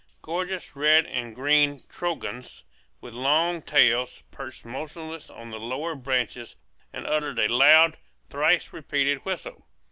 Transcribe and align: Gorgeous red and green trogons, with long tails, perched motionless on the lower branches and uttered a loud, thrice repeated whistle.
Gorgeous 0.23 0.75
red 0.75 1.05
and 1.05 1.35
green 1.35 1.79
trogons, 1.87 2.63
with 3.01 3.13
long 3.13 3.61
tails, 3.61 4.23
perched 4.31 4.65
motionless 4.65 5.29
on 5.29 5.51
the 5.51 5.59
lower 5.59 5.93
branches 5.93 6.55
and 6.91 7.05
uttered 7.05 7.37
a 7.37 7.47
loud, 7.55 7.97
thrice 8.27 8.73
repeated 8.73 9.19
whistle. 9.25 9.63